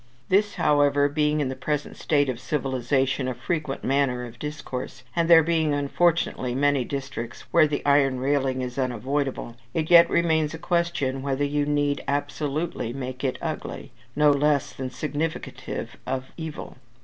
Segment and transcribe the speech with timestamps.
[0.29, 5.29] This, however, being in the present state of civilization a frequent manner of discourse, and
[5.29, 10.57] there being unfortunately many districts where the iron railing is unavoidable, it yet remains a
[10.57, 16.77] question whether you need absolutely make it ugly, no less than significative of evil.